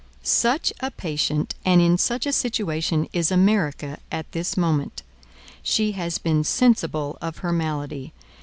Such 0.23 0.73
a 0.79 0.89
patient 0.89 1.53
and 1.63 1.79
in 1.79 1.95
such 1.95 2.25
a 2.25 2.33
situation 2.33 3.07
is 3.13 3.29
America 3.29 3.99
at 4.11 4.31
this 4.31 4.57
moment. 4.57 5.03
She 5.61 5.91
has 5.91 6.17
been 6.17 6.43
sensible 6.43 7.19
of 7.21 7.37
her 7.45 7.51
malady. 7.53 8.11